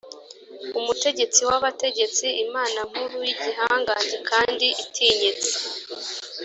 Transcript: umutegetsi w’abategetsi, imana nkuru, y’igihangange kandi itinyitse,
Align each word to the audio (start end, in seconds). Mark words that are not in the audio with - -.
umutegetsi 0.79 1.41
w’abategetsi, 1.49 2.27
imana 2.45 2.79
nkuru, 2.89 3.17
y’igihangange 3.27 4.17
kandi 4.29 4.67
itinyitse, 4.83 5.49